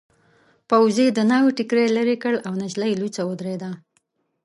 پوځي 0.69 1.07
د 1.11 1.19
ناوې 1.31 1.51
ټکري 1.57 1.85
لیرې 1.95 2.17
کړ 2.23 2.33
او 2.47 2.53
نجلۍ 2.61 2.91
لوڅه 3.01 3.21
ودرېده. 3.25 3.71